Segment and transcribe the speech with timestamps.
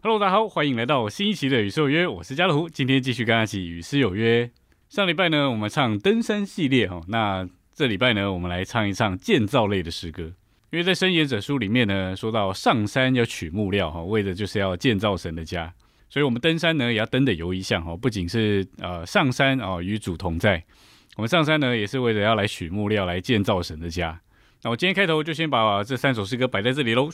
[0.00, 4.50] Hello，大家好，欢迎来到新一期的与诗有约，我是家乐福，今天继续跟大家一起与诗有约。
[4.88, 10.32] 上礼拜呢，我们唱登山系列哈，那这礼拜呢，我们来唱一唱建造类的诗歌。
[10.70, 15.72] 因为在《生野者书》里面呢，说到上山要取木料哈，为的就是要建造神的家，
[16.08, 20.64] 所以我们登山呢也要登的有一项哈，不仅是呃上山哦与主同在，
[21.18, 24.20] 我们上山呢也是为了要来取木料来建造神的家。
[24.62, 27.10] 那我今天开头就先把这三首诗歌摆在这里喽。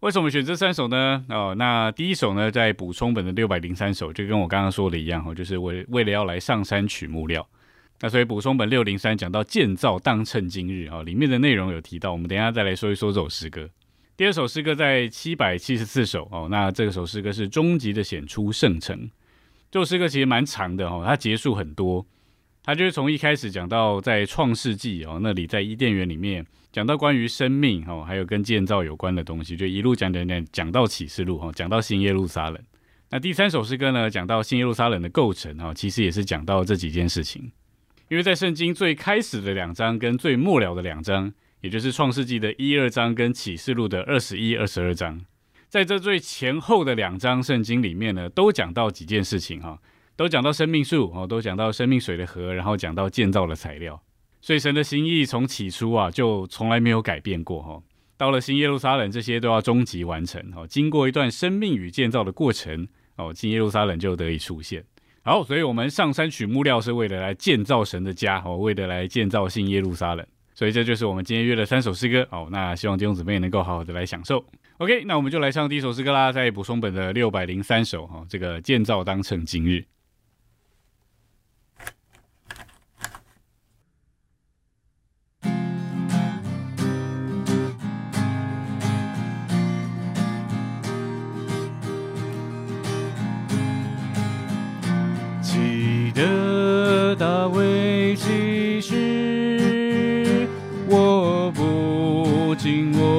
[0.00, 1.22] 为什么选这三首呢？
[1.28, 7.46] 哦，那第一首呢，在补充本的六百零三首，就跟我刚刚说的一样，哦，就是为为了要来上山取木料。
[8.00, 13.68] 那所以补充本六零三讲到建造当趁今日啊，里面的内容有提到，我们等一下再来说一说这首诗歌。
[14.16, 19.10] 第二首诗歌在七百七十四首哦，那这首诗歌是终极的显出圣城。
[19.70, 22.06] 这首诗歌其实蛮长的哦，它结束很多。
[22.64, 32.58] 他就是从一开始讲到在创世纪哦，那里在伊甸园里面讲到关于生命哦，还有跟建造有关的东西，就一路讲讲讲讲到启示录哈，讲到新耶路撒冷。
[33.10, 37.52] 那第三首诗歌呢，讲到新耶路撒冷的构成哈，其实也是讲到这几件事情。
[38.08, 41.30] 因为在圣经最开始的两章跟最末了的两章，
[41.60, 45.20] 也就是创世纪的一二章跟启示录的二十一、二十二章，
[45.68, 49.78] 在这最前后的两章圣经里面呢，都讲到几件事情哈。
[50.16, 54.00] 都讲到生命树哦，都讲到生命水的河，然后讲到建造的材料。
[54.40, 57.82] 所以神的心意从起初啊，就从来没有改变过哈。
[58.16, 60.66] 到了新耶路撒冷，这些都要终极完成哦。
[60.66, 64.84] 经过一段生命与建造的过程哦，新耶路撒冷就得以出现。
[65.22, 70.24] 好，所以我们上山取木料是为了来建造神的家哦，为了来建造新耶路撒冷。
[70.54, 72.46] 所以这就是我们今天约的三首诗歌哦。
[72.52, 74.44] 那希望弟兄姊妹能够好好的来享受。
[74.76, 79.84] OK，那我们就来唱第一首诗歌啦，在补充本的六百零三首哈，这个建造当趁今日。
[102.64, 102.94] watching.
[102.94, 103.13] Whoa.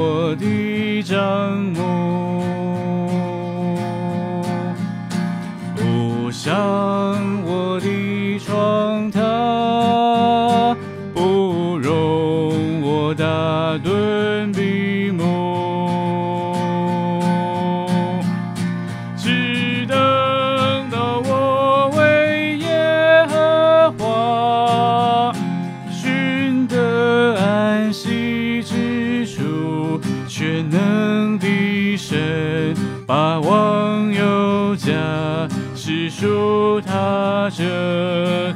[37.57, 37.63] 这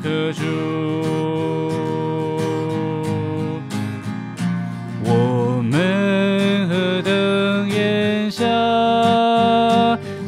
[0.04, 0.42] 颗珠，
[5.06, 8.44] 我们何等眼下，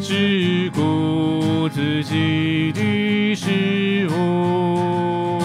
[0.01, 5.37] 只顾自己的事物，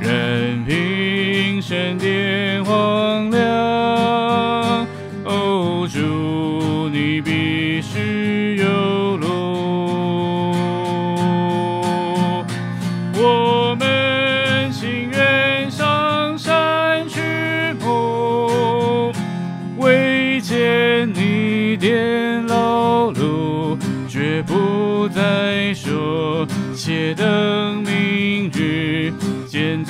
[0.00, 4.86] 任凭闪电荒凉。
[5.26, 6.31] 哦，主。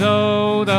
[0.02, 0.71] 切。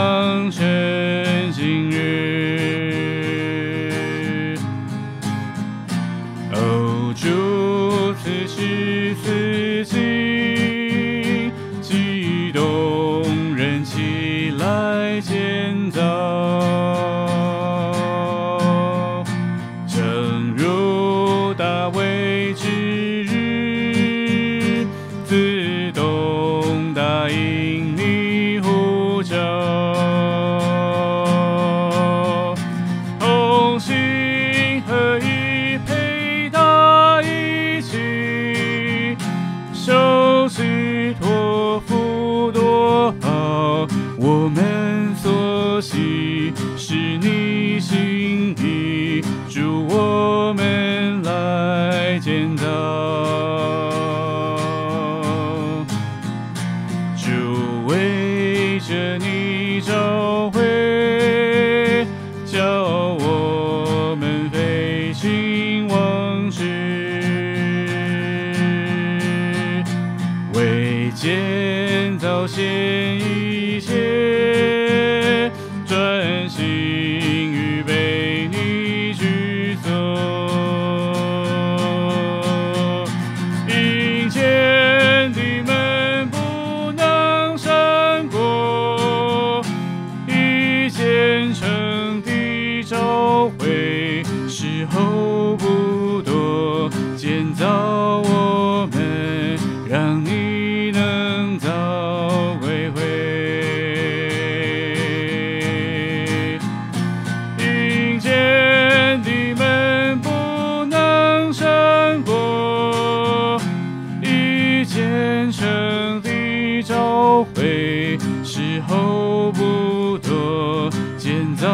[118.87, 121.69] 候不多，建造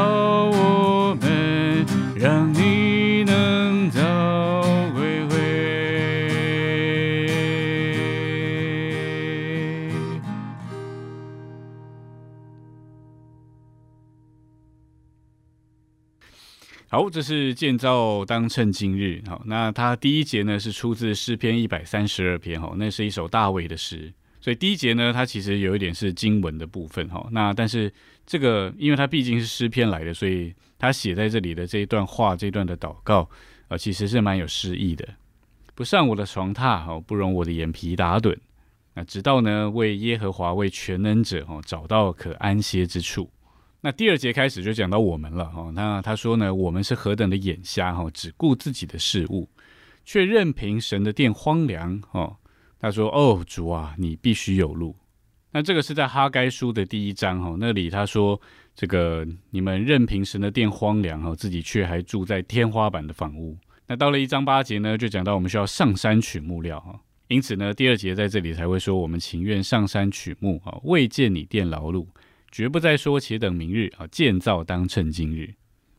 [0.46, 1.86] 我们，
[2.16, 4.02] 让你能早
[4.94, 5.40] 归回。
[16.92, 19.22] 好，这是建造当趁今日。
[19.28, 22.60] 好，那它第一节呢是出自诗篇一百三十二篇。
[22.60, 24.12] 哈，那是一首大卫的诗。
[24.42, 27.08] 所以第一节呢，它其实有一点是经文的部分。
[27.10, 27.92] 哈，那但是
[28.26, 33.30] 这个，因为它毕竟是诗篇来的，所以它写在这里的这一段话，这一段的祷告，
[33.68, 35.08] 呃，其实是蛮有诗意的。
[35.76, 38.38] 不上我的床榻，哈，不容我的眼皮打盹。
[38.96, 43.30] 那直到呢，为耶和华为全能者，哈，找到可安歇之处。
[43.82, 49.48] 那第二节开始就讲到我们了哈，那他说呢，我们是何等的眼瞎哈，只顾自己的事物，
[50.04, 52.36] 却任凭神的殿荒凉哦。
[52.80, 54.96] 他说：“哦，主啊，你必须有路。”
[55.52, 58.40] 那这个是在哈该书的第一章哈，那里他说
[58.76, 72.06] ：“这个你们任凭神的殿荒凉哈，自己却还住在天花板的房屋。”那到了一章八节呢，就讲到我们需要上山取木料哈，因此呢，第二节在这里才会说我们情愿上山取木啊，未见你殿劳碌。
[72.52, 74.08] 绝不再说，且等明日啊！
[74.08, 75.54] 建造当趁今日。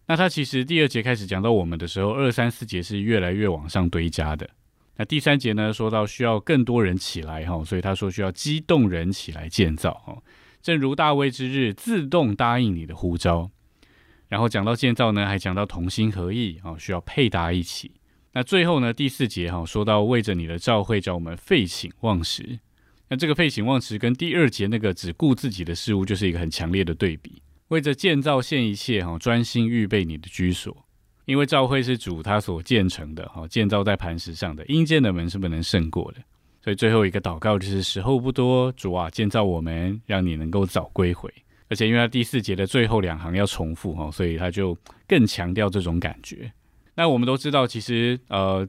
[0.07, 4.51] 那他其实第二节开始讲到我们的时候，二三四节是越来越往上堆加的。
[4.97, 10.23] 那第三节呢，说到需要更多人起来哈，所以他说需要激动人起来建造哈。
[10.61, 13.51] 正如大卫之日自动答应你的呼召。
[14.29, 17.93] 然后讲到建造呢，还讲到同心合意啊，需要配搭一起。
[18.33, 22.61] 那最后呢，第四节哈，说到为着你的召会，叫我们废寝忘食。
[23.09, 27.43] 那这个废寝忘食跟第二节那个只顾自己的事物，就是一个很强烈的对比。
[27.69, 30.87] 为着建造现一切哈，专心预备你的居所，
[31.31, 36.19] 因为教会是主他所建成的哈，建造在磐石上的阴间的门是不能胜过的。
[36.61, 41.33] 所以最后一个祷告就是时候不多，主啊，建造我们，让你能够早归回。
[41.69, 46.53] 而且因为他第四节的最后两行要重复哈，所以他就更强调这种感觉。
[46.97, 48.69] 那我们都知道，其实呃，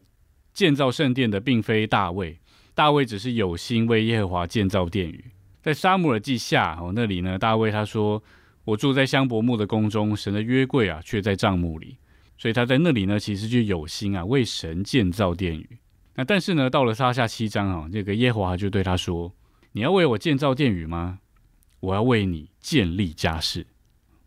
[0.54, 2.38] 建造圣殿的并非大卫。
[2.76, 5.26] 大卫只是有心为耶和华建造殿宇，
[5.64, 8.22] 在沙姆尔记下哦那里呢，大卫他说
[8.66, 11.98] ：“我住在香柏木的宫中，神的约柜啊却在帐幕里。”
[12.42, 15.78] 所以他在那里呢，其实就有心啊为神建造殿宇。
[16.16, 19.32] 那但是呢，到了撒下七章啊，这个耶和华就对他说
[19.74, 21.20] ：“你要为我建造殿宇吗？
[21.82, 23.68] 我要为你建立家室。”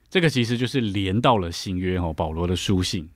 [0.09, 3.11] 这个其实就是连到了新约哦，保罗的书信，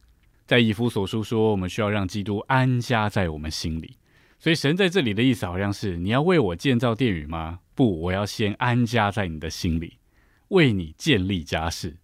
[0.44, 3.94] 在以弗所书说，我们需要让基督安家在我们心里。
[4.40, 7.60] 所以神在这里的意思好像是你要为我建造殿宇吗？
[7.76, 9.98] 不，我要先安家在你的心里，
[10.48, 11.98] 为你建立家室。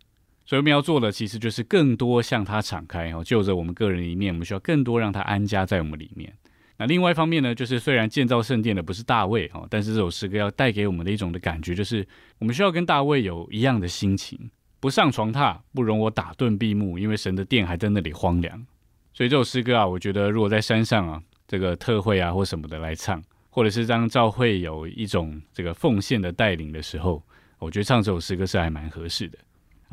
[0.45, 6.33] 所以我们要做的其实就是更多向他敞开哦，就着我们个人一面，我们需要更多让他安家在我们里面。
[6.77, 12.07] 那另外一方面呢，就是虽然建造圣殿的不是大卫哦，但是这首诗歌要带给我们的一种的感觉，就是
[12.39, 18.67] 我们需要跟大卫有一样的心情，不上床榻，不容我打盹闭目，因为神的殿还在那里荒凉。
[19.13, 21.23] 所以这首诗歌啊，我觉得如果在山上啊。
[21.47, 27.23] 这个特会啊，或什么的来唱，或者是当教会有一种这个奉献的带领的时候，
[27.59, 29.39] 我觉得唱这首诗歌是还蛮合适的。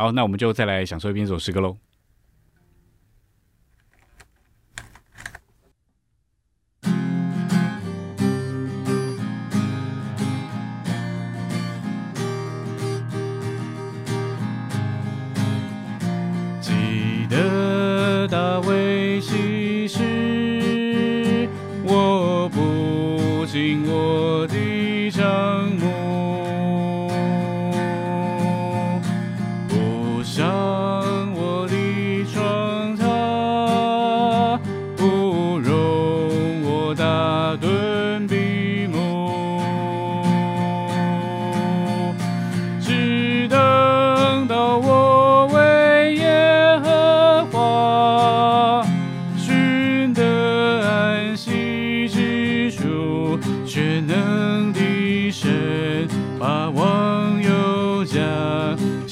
[0.02, 1.78] 好，那我们就再来享受一遍这首诗歌喽。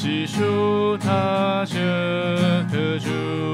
[0.01, 1.75] 是属他这
[2.72, 3.49] 颗主。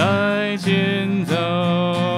[0.00, 2.09] 再见走。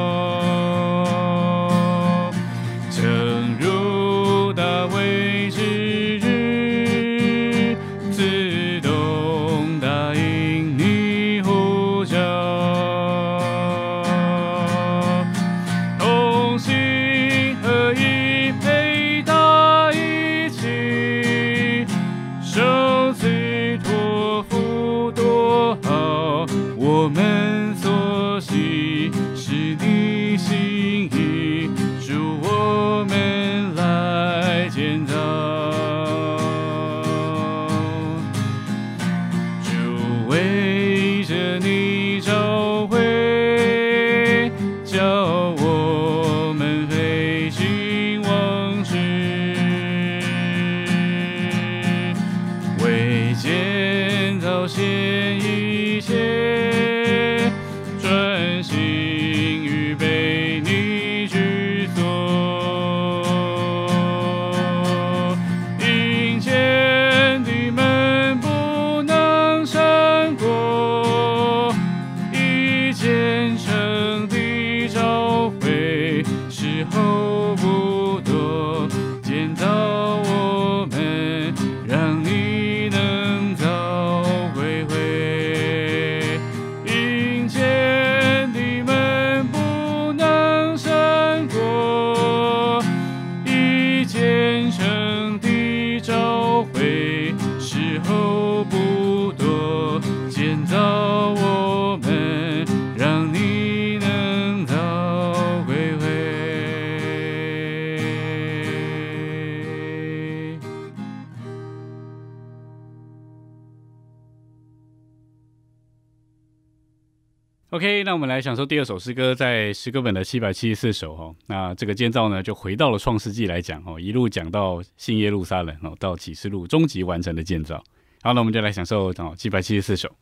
[118.12, 121.35] 那我们来享受第二首诗歌，在诗歌本的七百七十四首哦。
[121.47, 127.83] 那这个建造呢，就回到了创世纪来讲哦，一路讲到新耶路撒冷哦，到启示录终极完成的建造。
[128.21, 130.14] 好，那我们就来享受哦七百七十四首。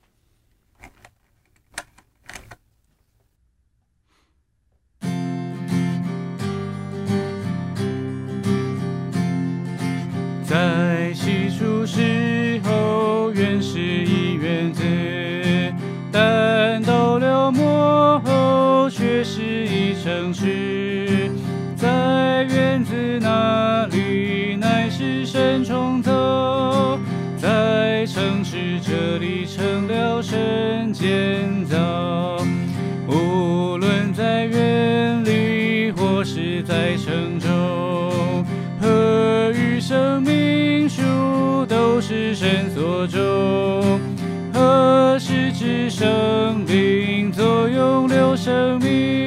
[20.20, 21.30] 城市。
[21.76, 26.98] 在院子那里，乃是神重走，
[27.38, 32.36] 在城市这里成了神建造。
[33.08, 38.44] 无论在园里，或是在城中，
[38.78, 43.98] 何与生命树都是神所种。
[44.52, 49.19] 何时指生灵作用留生命？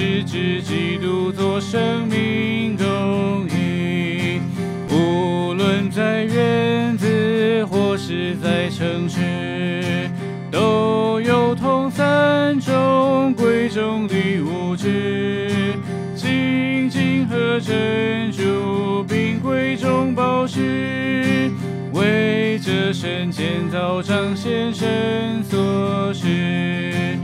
[0.00, 4.40] 是指基督做生命供应。
[4.88, 10.08] 无论在院子或是在城市，
[10.50, 15.50] 都有同三种贵重的物质，
[16.16, 21.50] 金金和珍珠，并贵重宝石，
[21.92, 27.19] 为这神建造彰显神所示。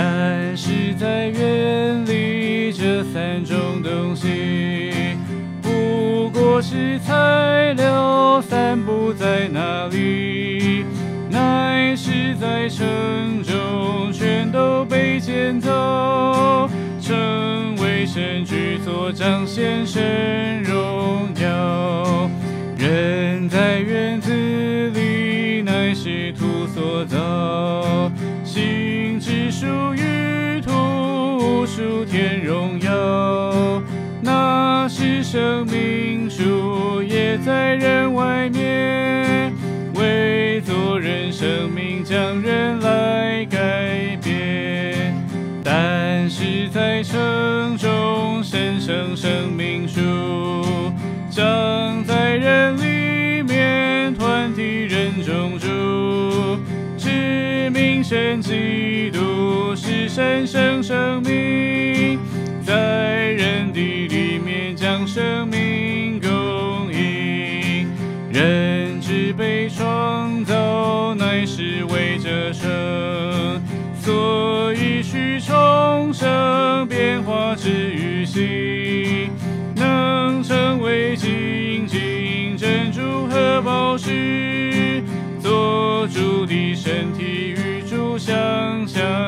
[0.00, 5.16] 但是在园里这三种东西，
[5.60, 10.84] 不过是材料，散布在哪里？
[11.28, 22.30] 乃是在城中，全都被建造，成为神居所，彰显神荣耀。
[22.78, 24.30] 人在院子
[32.10, 33.82] 天荣耀。
[34.20, 39.52] 那是生命树，也在人外面，
[39.94, 45.14] 为做人生命，将人来改变。
[45.62, 50.00] 但是在城中，神生生命树，
[51.30, 56.58] 长在人里面，团体人中住，
[56.96, 61.77] 知名神基督是神圣生命，
[65.18, 67.88] 生命供应，
[68.32, 73.60] 人只被创造，乃是为着生，
[74.00, 79.32] 所以需重生，变化之于心，
[79.74, 85.02] 能成为金金珍珠和宝石，
[85.40, 89.27] 做主的身体与主相相。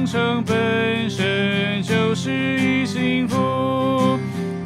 [0.00, 4.16] 这生本身就是一幸福，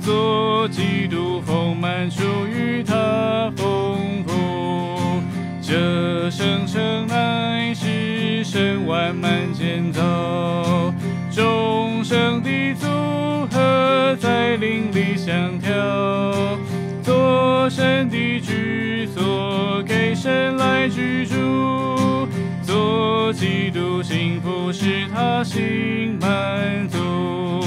[0.01, 5.23] 做基督丰满，属于他丰富，
[5.63, 10.93] 这生成乃是神万满建造，
[11.31, 12.87] 众生的组
[13.51, 15.73] 合在灵里相调，
[17.03, 21.35] 做神的居所，给神来居住，
[23.73, 27.65] 督幸福，使他心满足，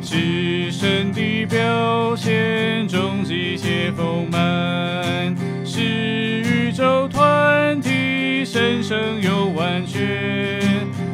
[0.00, 10.60] 是神的表现，终极且丰满，是宇宙团体神圣又完全，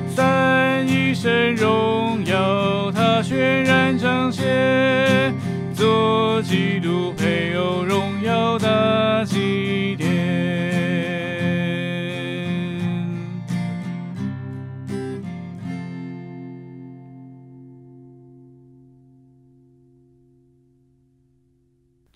[0.08, 5.34] 三一神荣耀，他渲染彰显，
[5.74, 9.45] 做基督配偶荣耀大祭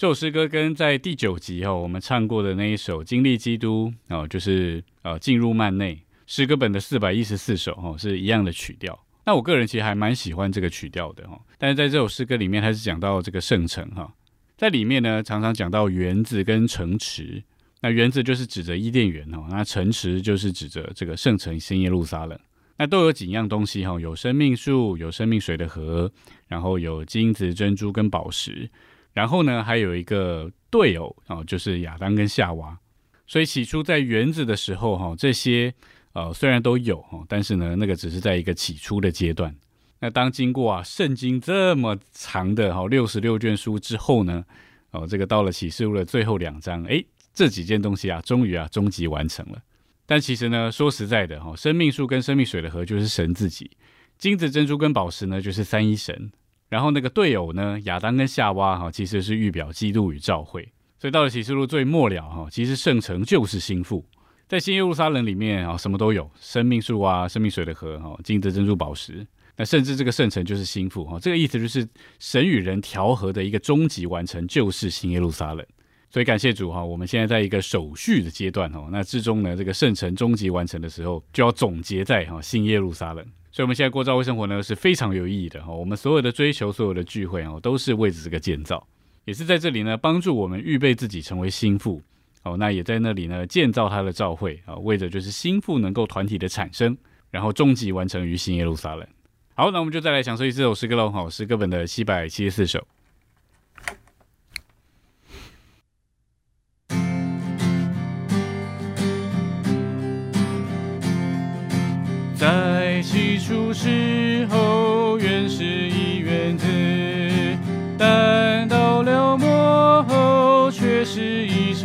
[0.00, 8.98] 这首诗歌跟在第九集哦，我们唱过的那一首《经历基督》哦，就是呃进入幔内诗歌本的四百一十四首哦，是一样的曲调。
[9.26, 11.38] 那我个人其实还蛮喜欢这个曲调的哈。
[11.58, 14.10] 但是在这首诗歌里面，它是讲到这个圣城哈，
[14.56, 17.42] 在里面呢常常讲到园子跟城池。
[17.82, 22.40] 那园子就是指着伊甸园哦，那城池就是指着这个圣城新耶路撒冷。
[22.78, 26.10] 那都有几样东西哈，有生命树，有生命水的河，
[26.46, 28.66] 然后有金子、珍珠跟宝石。
[29.12, 32.78] 然后呢，还有一个对偶哦，就是亚当跟夏娃。
[33.26, 35.72] 所以起初在园子的时候，哈，这些
[36.12, 39.54] 呃虽然都有哈，但是呢，那个只是在一个起初的阶段。
[40.00, 44.44] 那当经过啊圣经这么长的哈六十六卷书之后呢，
[44.90, 49.62] 哦，这个到了启示录的最后两章，诶，这几件东西啊，终于啊终极完成了。
[50.06, 53.70] 但其实呢，说实在的哈，生命树跟生命水的河就是神自己，
[54.18, 56.32] 金子、珍珠跟宝石呢，就是三一神。
[56.70, 60.66] 然后那个队友呢，亚当跟夏娃哈，其实是预表基督与教会。
[60.98, 64.06] 所以到了启示录最末了哈，其实圣城就是心腹，
[64.46, 69.26] 在新耶路撒冷里面啊，什么都有，生命树啊，生命水的河哈，金子、珍珠、宝石。
[69.56, 71.87] 那甚至这个圣城就是心腹哈，这个意思就是
[72.18, 75.66] 神与人调和的一个终极完成，就是新耶路撒冷。
[76.09, 83.26] 所以感谢主哈，我们现在在一个手续的阶段哦，那至终呢，这个圣城终极完成的时候，就要总结在哈新耶路撒冷。
[83.52, 85.72] 所以，我们现在过教会生活呢是非常有意义的哈。
[85.72, 88.86] 我们所有的追求、所有的聚会哦，都是为着这个建造，
[89.24, 92.00] 也是在这里呢帮助我们预备自己成为心腹
[92.44, 92.56] 哦。
[92.56, 96.96] 那也在那里呢建造他的教会啊，为的就是心腹能够团体的产生，
[97.30, 99.06] 然后终极完成于新耶路撒冷。
[99.54, 101.10] 好，那我们就再来享受一这首诗歌喽。
[101.10, 102.86] 好，诗歌本的七百七十四首。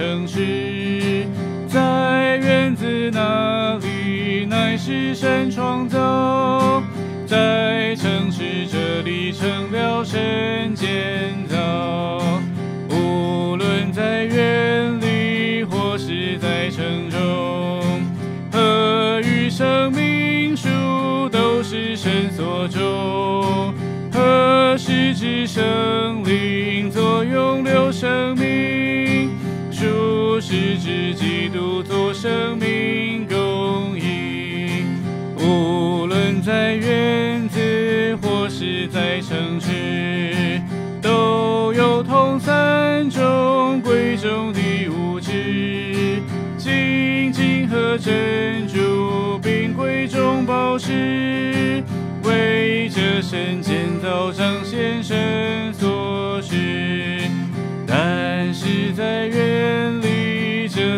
[0.05, 1.25] 城市。
[1.67, 6.83] 在院子那里，乃是神创造；
[7.25, 12.39] 在城市这里，成了神建造。
[12.87, 17.99] 无论在院里，或是在城中，
[18.51, 20.69] 何与生命树
[21.31, 23.73] 都是神所种。
[24.13, 28.45] 何是指生灵作用留生命，
[30.47, 34.85] 是指基督做生命供应。
[35.39, 40.61] 无论在院子或是在城市，
[41.01, 46.21] 都有同三种贵重的物质，
[46.59, 51.83] 金金和珍珠，并贵重宝石，
[52.23, 57.23] 为这神建造彰显神所示。
[57.87, 60.07] 但是在园里，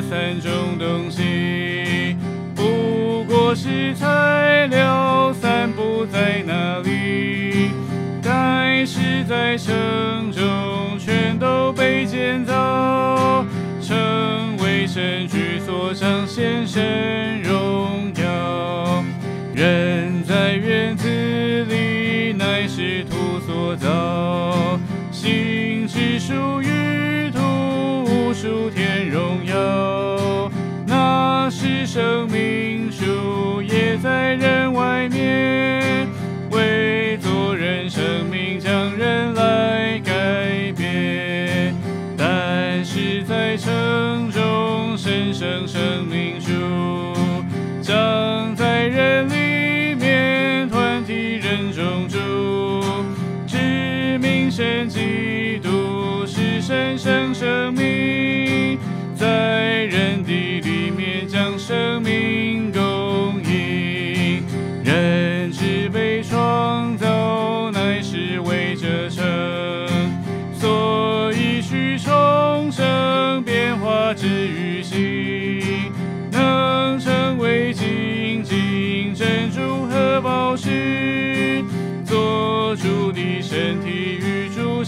[0.09, 2.15] 三种东西
[2.55, 7.71] 不过是材料，散布在哪里？
[8.23, 13.45] 但是在城中，全都被建造，
[13.81, 19.03] 成为神居所彰显神荣耀。
[19.53, 21.07] 人在园子
[21.65, 24.79] 里，乃是土所造，
[25.11, 27.39] 心只属于土，
[28.05, 29.96] 无属天荣耀。
[31.97, 35.16] 生命树，也在人外面，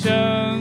[0.09, 0.58] 与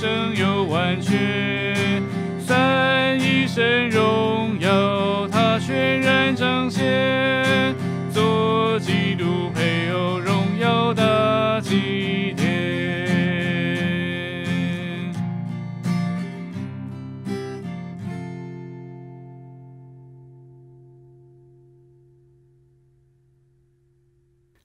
[0.00, 2.02] 体神圣又完全，
[2.38, 4.39] 三一神荣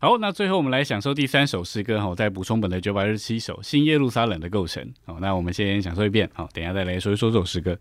[0.06, 4.94] 好，那最后我们来享受第三首诗歌哈，再补充本的九百二十七首新耶路撒冷的构成。
[5.04, 7.76] 好，那我们先享受一遍，好，等一下再来说一说这首诗歌。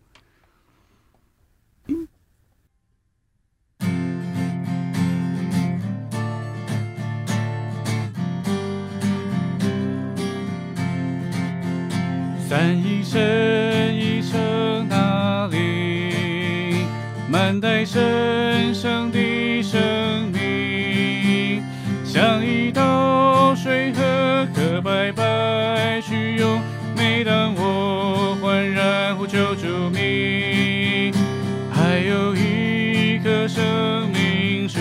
[12.49, 13.21] 三一生
[13.95, 16.87] 一生那里，
[17.29, 20.24] 满带神圣的生，
[22.15, 26.63] 像一道水河，可白白去用。
[26.97, 31.13] 每当我焕然呼求主名，
[31.73, 34.79] 还有一棵生命树，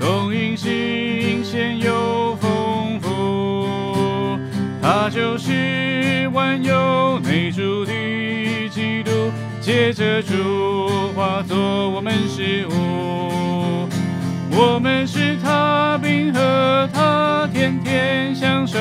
[0.00, 4.40] 供应新鲜又丰富。
[4.82, 7.92] 它就是万有内住的
[8.68, 13.41] 基督，借着主化作我们事物。
[14.64, 18.78] 我们是他并和他，天天享受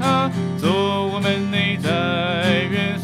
[0.00, 3.03] 他，做我们内在元素，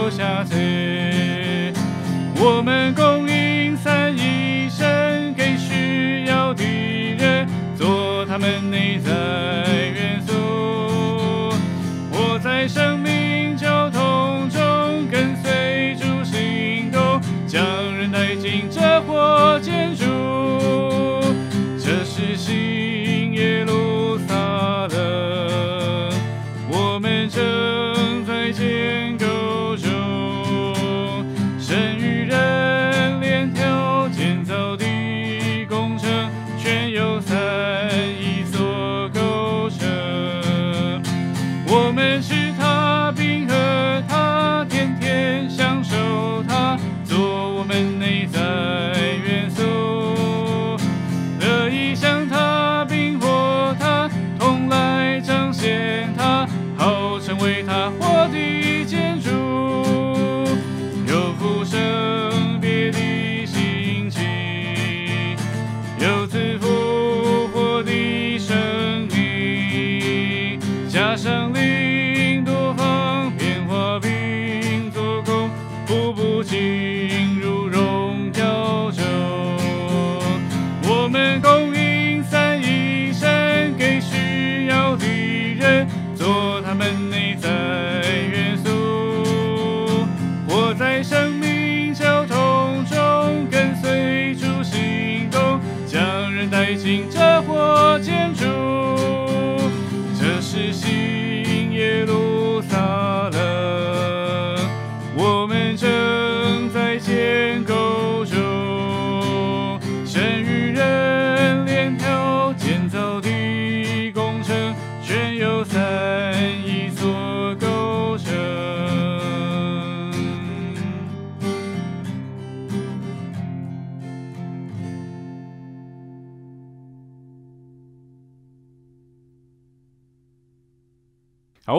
[0.00, 1.74] 走下去。
[2.36, 6.64] 我们供应三一生给需要的
[7.18, 8.62] 人，做他们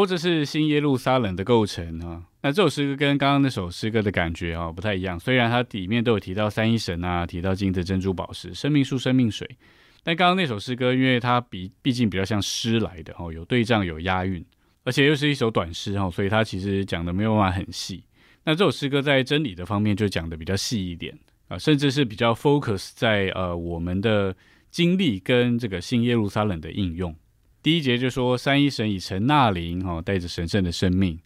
[0.02, 2.24] 好，这是新耶路撒冷的构成啊。
[2.42, 9.48] 那这首诗歌跟刚刚那首诗歌的感觉啊不太一样，虽然它里面都有提到三一神啊，提到金子、珍珠、宝石、生命树、生命水，
[10.02, 14.44] 但刚刚那首诗歌，因为它比毕竟比较像诗来的哦，有对仗、有押韵，
[14.84, 18.04] 而且又是一首短诗哦，所以它其实讲的没有办法很细。
[18.44, 21.16] 那这首诗歌在真理的方面就讲的比较细一点
[21.48, 24.36] 啊，甚至是比较 focus 在呃我们的
[24.72, 27.16] 经历跟这个新耶路撒冷的应用。
[27.64, 31.20] 第一节就说三一神以成纳灵哦，带着神圣的生命。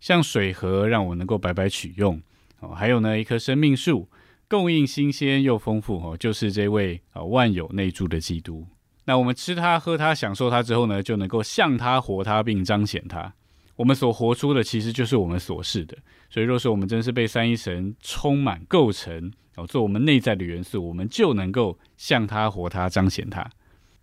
[0.00, 2.20] 像水河，让我能够白白取用
[2.60, 2.70] 哦。
[2.74, 4.08] 还有呢，一棵生命树，
[4.48, 8.66] 供应新鲜又丰富哦，就是这位啊万有内住的基督。
[9.04, 13.32] 那我们吃它、喝它、享受它之后呢，就能够像它活它，并彰显它。
[13.76, 15.96] 我们所活出的，其实就是我们所是的。
[16.30, 23.48] 所以，若是我们真是被三一神充满、构成哦，做我们内在的元素，我们就能够像它活它，彰显它。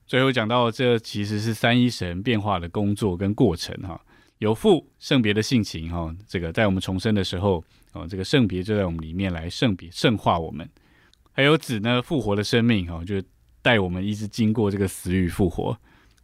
[0.09, 4.01] 最后讲到，这其实是三一神变化的工作跟过程哈。
[4.39, 10.67] 有父圣别的性情哈，这个在我们重生的时候哦，这个圣别就在我们里面来圣别圣化我们。
[11.31, 13.21] 还有子呢复活的生命哈，就
[13.61, 15.77] 带我们一直经过这个死与复活，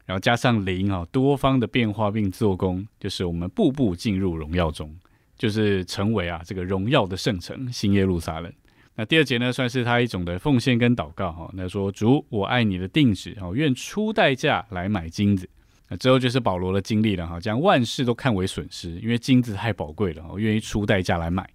[0.07, 4.91] 然后加上灵啊多方的变化并做工，就是我们步步进入荣耀中，
[5.37, 8.51] 就是成为啊这个荣耀的圣城新耶路撒冷。
[8.97, 15.49] 那第二节呢，算是他一种的奉献跟祷告哈，那说主我爱你的定旨哦，愿出代价来买金子。
[15.89, 21.47] 那之后就是保罗的经历了哈，将万事都看为损失，因为金子太宝贵了，我愿意出代价来买。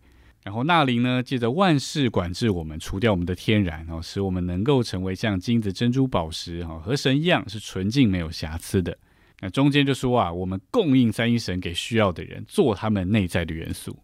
[0.44, 8.96] 然后纳林呢，借着万事管制我们，除掉我们的天然，哦，使我们能够成为像金子、珍珠、宝石，哈，和神一样是纯净没有瑕疵的。
[9.40, 13.98] 那中间就说啊，我们供应三一神给需要的人，做他们内在的元素。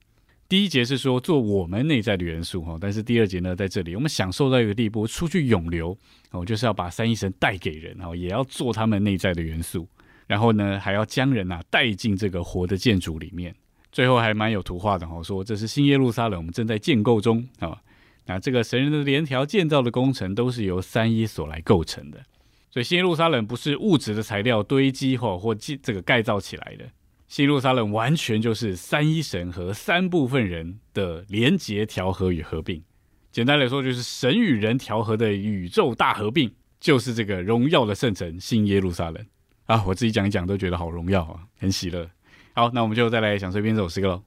[0.48, 5.96] 第一节是说做我们内在的元素，哈，但是第二节呢，在这里我们享受到一个地步，出去永流，
[6.30, 9.88] 哦，就是要把三一神带给人，哦，也要做他们内在的元素。
[10.28, 13.54] 然后呢，还要将人呐带进这个活的建筑里面。
[13.90, 17.80] 最后还蛮有图画的哈，说这是新耶路撒冷，我们正在建构中啊。
[18.26, 22.20] 那这个神人的连条建造的工程都是由三一所来构成的。
[22.70, 26.84] 所以新耶路撒冷不是物质的材料堆积或或建这个盖造起来的，
[27.28, 32.82] 新耶路撒冷完全就是三一神和三部分人的连结调和与合并。
[33.32, 39.26] 简单来说，就是神与人调和的宇宙大合并，就是这个荣耀的圣城新耶路撒冷。
[39.66, 42.08] 啊，我自己讲一讲都觉得好荣耀啊，很喜乐。
[42.54, 44.22] 好，那我们就再来享受一遍这首诗歌喽。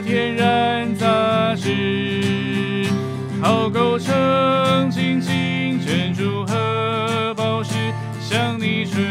[0.00, 2.86] 天然杂质，
[3.42, 7.74] 好构成晶晶珍珠和宝石，
[8.20, 9.02] 像你纯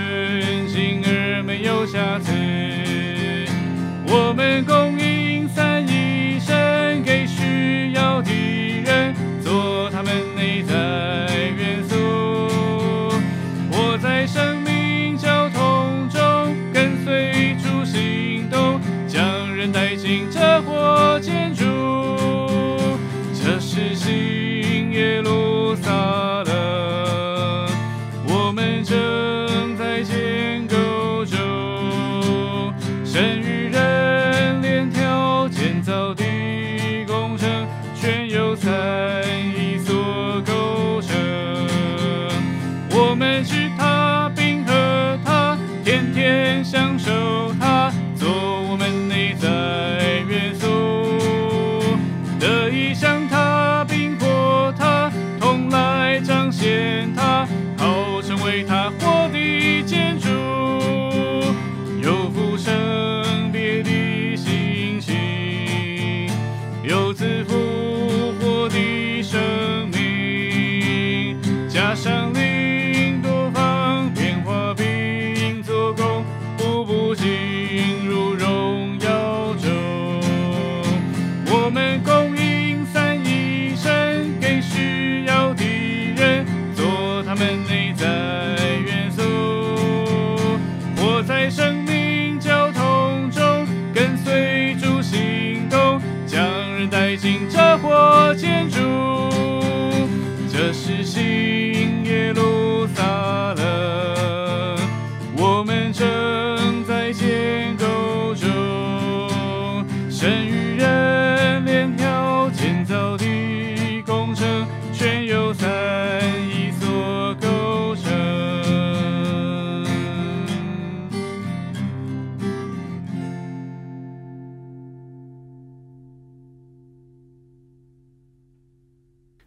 [0.68, 2.32] 净而没有瑕疵。
[4.08, 4.98] 我们共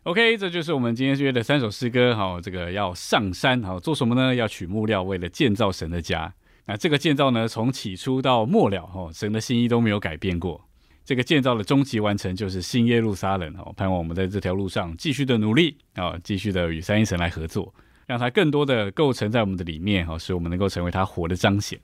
[0.05, 2.16] OK，这就是我们今天约的三首诗歌。
[2.16, 4.34] 好，这个要上山，好做什么呢？
[4.34, 6.32] 要取木料，为了建造神的家。
[6.64, 10.66] 那这个建造呢，从起初到末了，哈，神的心意都没有改变过。
[11.05, 13.55] 这个建造的终极完成就是新耶路撒冷。
[13.59, 17.74] 哦，盼望我们在这条路上继续的努力，啊，继续的与三一神来合作，
[18.07, 21.78] 让它更多的构成在我们的里面，哈，使我们能够成为他活的彰显。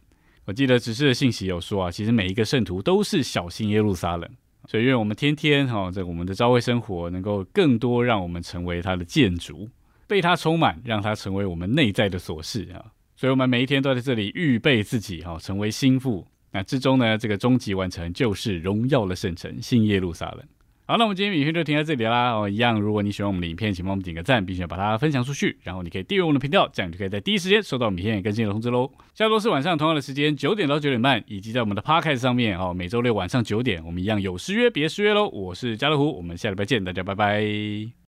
[0.46, 4.30] 我记得指示的信息有说啊，其实每一个圣徒都是小新耶路撒冷。
[4.68, 9.68] 所以，愿我们天天哈，在我们的朝会生活，能够更多让我们成为他的建筑，
[10.06, 12.84] 被他充满，让他成为我们内在的琐事啊。
[13.14, 16.26] 所以，我们每一天都在这里预备自己哈，成为心腹。
[16.52, 20.42] 那之中呢，这个终极完成就是荣耀的圣城新耶路撒冷。
[20.88, 22.30] 好，那我们今天影片就停在这里啦。
[22.30, 25.58] 哦，一样，如果你喜欢我们的影片，请帮我们点个赞，并且把它分享出去。
[25.64, 28.88] 然后你可以订阅我们的频道，这样就可以在第一时间收到我们影片更新的通知喽。
[29.12, 35.28] 下周四晚上同样的时间，九点到九点半，以及在我们的 Podcast 上面哦，每周六晚上九点，我们一样有失约别失约喽。
[35.28, 37.96] 我是家乐虎，我们下礼拜见，大家拜拜。